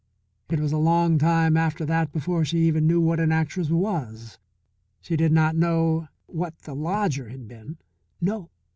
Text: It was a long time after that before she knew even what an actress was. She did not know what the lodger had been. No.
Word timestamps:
It 0.49 0.59
was 0.59 0.71
a 0.71 0.79
long 0.79 1.19
time 1.19 1.55
after 1.55 1.85
that 1.85 2.11
before 2.11 2.43
she 2.43 2.57
knew 2.57 2.63
even 2.69 3.01
what 3.05 3.19
an 3.19 3.31
actress 3.31 3.69
was. 3.69 4.39
She 4.99 5.15
did 5.15 5.31
not 5.31 5.55
know 5.55 6.07
what 6.25 6.57
the 6.63 6.73
lodger 6.73 7.29
had 7.29 7.47
been. 7.47 7.77
No. 8.19 8.49